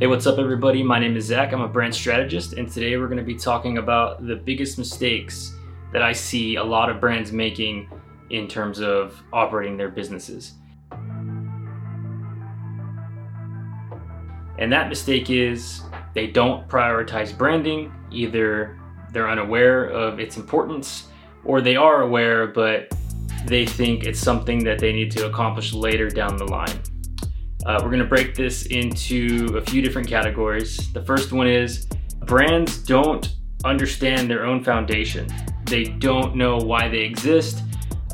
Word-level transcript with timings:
Hey, 0.00 0.06
what's 0.06 0.28
up, 0.28 0.38
everybody? 0.38 0.84
My 0.84 1.00
name 1.00 1.16
is 1.16 1.24
Zach. 1.24 1.52
I'm 1.52 1.60
a 1.60 1.66
brand 1.66 1.92
strategist, 1.92 2.52
and 2.52 2.70
today 2.70 2.96
we're 2.96 3.08
going 3.08 3.18
to 3.18 3.24
be 3.24 3.34
talking 3.34 3.78
about 3.78 4.24
the 4.24 4.36
biggest 4.36 4.78
mistakes 4.78 5.56
that 5.92 6.02
I 6.02 6.12
see 6.12 6.54
a 6.54 6.62
lot 6.62 6.88
of 6.88 7.00
brands 7.00 7.32
making 7.32 7.90
in 8.30 8.46
terms 8.46 8.78
of 8.78 9.20
operating 9.32 9.76
their 9.76 9.88
businesses. 9.88 10.52
And 14.56 14.72
that 14.72 14.88
mistake 14.88 15.30
is 15.30 15.82
they 16.14 16.28
don't 16.28 16.68
prioritize 16.68 17.36
branding. 17.36 17.92
Either 18.12 18.78
they're 19.10 19.28
unaware 19.28 19.86
of 19.86 20.20
its 20.20 20.36
importance, 20.36 21.08
or 21.44 21.60
they 21.60 21.74
are 21.74 22.02
aware, 22.02 22.46
but 22.46 22.96
they 23.46 23.66
think 23.66 24.04
it's 24.04 24.20
something 24.20 24.62
that 24.62 24.78
they 24.78 24.92
need 24.92 25.10
to 25.10 25.26
accomplish 25.26 25.72
later 25.72 26.08
down 26.08 26.36
the 26.36 26.44
line. 26.44 26.80
Uh, 27.66 27.80
we're 27.82 27.90
going 27.90 27.98
to 27.98 28.04
break 28.04 28.34
this 28.34 28.66
into 28.66 29.56
a 29.56 29.62
few 29.62 29.82
different 29.82 30.08
categories. 30.08 30.92
The 30.92 31.02
first 31.02 31.32
one 31.32 31.48
is 31.48 31.86
brands 32.24 32.78
don't 32.78 33.34
understand 33.64 34.30
their 34.30 34.46
own 34.46 34.62
foundation. 34.62 35.28
They 35.64 35.84
don't 35.84 36.36
know 36.36 36.56
why 36.56 36.88
they 36.88 37.00
exist. 37.00 37.62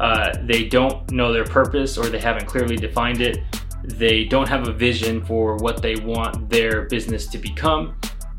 Uh, 0.00 0.34
they 0.42 0.64
don't 0.64 1.10
know 1.10 1.32
their 1.32 1.44
purpose 1.44 1.96
or 1.98 2.06
they 2.06 2.18
haven't 2.18 2.46
clearly 2.46 2.76
defined 2.76 3.20
it. 3.20 3.38
They 3.84 4.24
don't 4.24 4.48
have 4.48 4.66
a 4.66 4.72
vision 4.72 5.24
for 5.24 5.56
what 5.56 5.82
they 5.82 5.96
want 5.96 6.48
their 6.48 6.82
business 6.86 7.26
to 7.28 7.38
become. 7.38 7.96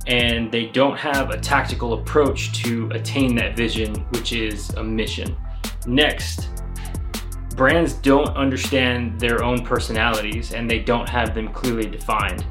And 0.08 0.52
they 0.52 0.66
don't 0.66 0.98
have 0.98 1.30
a 1.30 1.38
tactical 1.38 1.94
approach 1.94 2.52
to 2.64 2.90
attain 2.92 3.36
that 3.36 3.56
vision, 3.56 3.94
which 4.12 4.34
is 4.34 4.70
a 4.72 4.84
mission. 4.84 5.36
Next, 5.88 6.50
brands 7.56 7.94
don't 7.94 8.30
understand 8.36 9.20
their 9.20 9.44
own 9.44 9.64
personalities 9.64 10.54
and 10.54 10.70
they 10.70 10.80
don't 10.80 11.08
have 11.08 11.34
them 11.34 11.48
clearly 11.48 11.90
defined. 11.90 12.46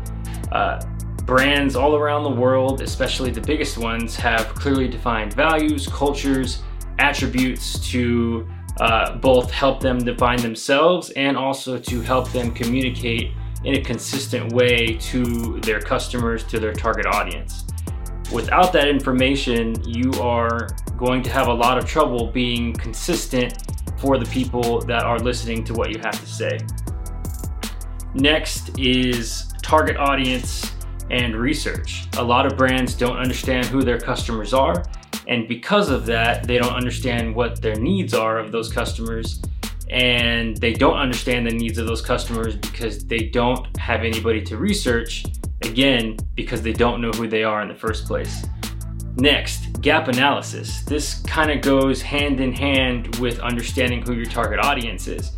Uh, 0.50 0.80
brands 1.24 1.76
all 1.76 1.96
around 1.96 2.22
the 2.22 2.40
world, 2.40 2.80
especially 2.80 3.30
the 3.30 3.40
biggest 3.40 3.76
ones, 3.78 4.16
have 4.16 4.54
clearly 4.54 4.88
defined 4.88 5.32
values, 5.34 5.86
cultures, 5.86 6.62
attributes 6.98 7.78
to 7.90 8.48
uh, 8.80 9.16
both 9.16 9.50
help 9.50 9.80
them 9.80 9.98
define 9.98 10.40
themselves 10.40 11.10
and 11.10 11.36
also 11.36 11.78
to 11.78 12.00
help 12.00 12.30
them 12.32 12.50
communicate 12.52 13.32
in 13.64 13.76
a 13.76 13.82
consistent 13.82 14.52
way 14.52 14.96
to 15.00 15.60
their 15.60 15.80
customers, 15.80 16.44
to 16.44 16.58
their 16.58 16.72
target 16.72 17.06
audience. 17.06 17.64
Without 18.32 18.72
that 18.72 18.88
information, 18.88 19.74
you 19.88 20.12
are 20.20 20.68
going 20.96 21.22
to 21.22 21.30
have 21.30 21.48
a 21.48 21.52
lot 21.52 21.78
of 21.78 21.86
trouble 21.86 22.30
being 22.30 22.72
consistent 22.74 23.63
for 24.04 24.18
the 24.18 24.26
people 24.26 24.82
that 24.82 25.02
are 25.02 25.18
listening 25.18 25.64
to 25.64 25.72
what 25.72 25.90
you 25.90 25.98
have 25.98 26.20
to 26.20 26.26
say. 26.26 26.58
Next 28.12 28.78
is 28.78 29.50
target 29.62 29.96
audience 29.96 30.72
and 31.10 31.34
research. 31.34 32.04
A 32.18 32.22
lot 32.22 32.44
of 32.44 32.54
brands 32.54 32.94
don't 32.94 33.16
understand 33.16 33.64
who 33.64 33.82
their 33.82 33.98
customers 33.98 34.52
are, 34.52 34.84
and 35.26 35.48
because 35.48 35.88
of 35.88 36.04
that, 36.04 36.46
they 36.46 36.58
don't 36.58 36.74
understand 36.74 37.34
what 37.34 37.62
their 37.62 37.76
needs 37.76 38.12
are 38.12 38.38
of 38.38 38.52
those 38.52 38.70
customers, 38.70 39.40
and 39.88 40.54
they 40.58 40.74
don't 40.74 40.98
understand 40.98 41.46
the 41.46 41.54
needs 41.54 41.78
of 41.78 41.86
those 41.86 42.02
customers 42.02 42.56
because 42.56 43.06
they 43.06 43.30
don't 43.30 43.74
have 43.78 44.02
anybody 44.02 44.42
to 44.42 44.58
research, 44.58 45.24
again, 45.62 46.18
because 46.34 46.60
they 46.60 46.74
don't 46.74 47.00
know 47.00 47.10
who 47.12 47.26
they 47.26 47.42
are 47.42 47.62
in 47.62 47.68
the 47.68 47.74
first 47.74 48.06
place. 48.06 48.44
Next, 49.16 49.80
gap 49.80 50.08
analysis. 50.08 50.82
This 50.82 51.20
kind 51.22 51.50
of 51.52 51.60
goes 51.60 52.02
hand 52.02 52.40
in 52.40 52.52
hand 52.52 53.16
with 53.16 53.38
understanding 53.38 54.02
who 54.02 54.14
your 54.14 54.24
target 54.24 54.58
audience 54.58 55.06
is. 55.06 55.32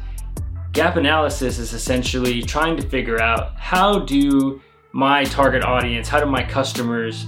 Gap 0.73 0.97
analysis 0.97 1.59
is 1.59 1.75
essentially 1.75 2.43
trying 2.43 2.77
to 2.79 2.89
figure 2.89 3.21
out 3.21 3.55
how 3.57 3.99
do 3.99 4.63
my 4.93 5.25
target 5.25 5.63
audience, 5.63 6.09
how 6.09 6.21
do 6.21 6.27
my 6.27 6.43
customers 6.43 7.27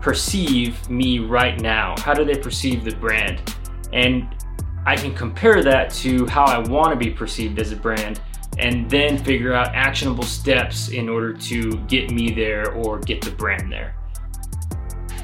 perceive 0.00 0.88
me 0.88 1.18
right 1.18 1.60
now? 1.60 1.96
How 1.98 2.14
do 2.14 2.24
they 2.24 2.36
perceive 2.36 2.84
the 2.84 2.94
brand? 2.94 3.56
And 3.92 4.28
I 4.86 4.94
can 4.94 5.12
compare 5.14 5.64
that 5.64 5.90
to 5.94 6.26
how 6.26 6.44
I 6.44 6.58
want 6.58 6.90
to 6.90 6.96
be 6.96 7.10
perceived 7.10 7.58
as 7.58 7.72
a 7.72 7.76
brand 7.76 8.20
and 8.58 8.88
then 8.88 9.18
figure 9.18 9.52
out 9.52 9.74
actionable 9.74 10.24
steps 10.24 10.90
in 10.90 11.08
order 11.08 11.32
to 11.32 11.76
get 11.88 12.12
me 12.12 12.30
there 12.30 12.72
or 12.72 12.98
get 13.00 13.20
the 13.20 13.30
brand 13.32 13.72
there. 13.72 13.96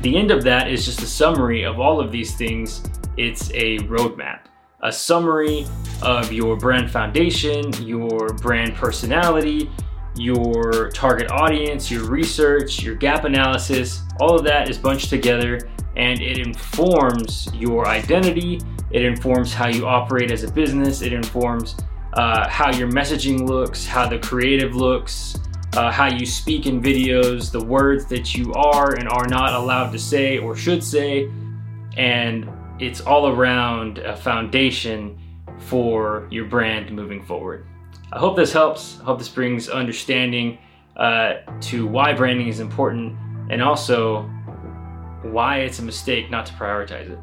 The 0.02 0.16
end 0.16 0.30
of 0.30 0.42
that 0.44 0.70
is 0.70 0.84
just 0.84 1.00
a 1.02 1.06
summary 1.06 1.64
of 1.64 1.80
all 1.80 2.00
of 2.00 2.12
these 2.12 2.34
things. 2.34 2.82
It's 3.16 3.50
a 3.50 3.78
roadmap, 3.80 4.40
a 4.82 4.92
summary 4.92 5.66
of 6.02 6.32
your 6.32 6.56
brand 6.56 6.90
foundation, 6.90 7.72
your 7.82 8.28
brand 8.34 8.74
personality, 8.74 9.70
your 10.16 10.90
target 10.90 11.30
audience, 11.30 11.90
your 11.90 12.04
research, 12.04 12.82
your 12.82 12.94
gap 12.94 13.24
analysis. 13.24 14.02
All 14.20 14.36
of 14.36 14.44
that 14.44 14.68
is 14.68 14.78
bunched 14.78 15.10
together 15.10 15.70
and 15.96 16.20
it 16.20 16.38
informs 16.38 17.48
your 17.54 17.86
identity. 17.86 18.60
It 18.90 19.04
informs 19.04 19.54
how 19.54 19.68
you 19.68 19.86
operate 19.86 20.30
as 20.30 20.44
a 20.44 20.50
business. 20.50 21.02
It 21.02 21.12
informs 21.12 21.76
uh, 22.14 22.48
how 22.48 22.72
your 22.72 22.88
messaging 22.88 23.48
looks, 23.48 23.86
how 23.86 24.08
the 24.08 24.18
creative 24.18 24.74
looks, 24.76 25.36
uh, 25.76 25.90
how 25.90 26.06
you 26.06 26.24
speak 26.24 26.66
in 26.66 26.80
videos, 26.80 27.50
the 27.50 27.64
words 27.64 28.06
that 28.06 28.34
you 28.34 28.52
are 28.54 28.94
and 28.94 29.08
are 29.08 29.26
not 29.26 29.54
allowed 29.54 29.90
to 29.90 29.98
say 29.98 30.38
or 30.38 30.54
should 30.54 30.82
say, 30.82 31.28
and 31.96 32.48
it's 32.78 33.00
all 33.00 33.28
around 33.28 33.98
a 33.98 34.16
foundation 34.16 35.18
for 35.58 36.28
your 36.30 36.44
brand 36.44 36.90
moving 36.92 37.24
forward. 37.24 37.66
I 38.12 38.18
hope 38.18 38.36
this 38.36 38.52
helps. 38.52 39.00
I 39.00 39.04
hope 39.04 39.18
this 39.18 39.28
brings 39.28 39.68
understanding 39.68 40.58
uh, 40.96 41.34
to 41.62 41.86
why 41.86 42.12
branding 42.12 42.48
is 42.48 42.60
important 42.60 43.16
and 43.50 43.62
also 43.62 44.22
why 45.22 45.58
it's 45.58 45.78
a 45.78 45.82
mistake 45.82 46.30
not 46.30 46.46
to 46.46 46.52
prioritize 46.52 47.10
it. 47.10 47.18